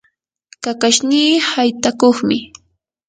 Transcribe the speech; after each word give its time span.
kakashnii 0.63 1.31
haytakuqmi. 1.49 2.37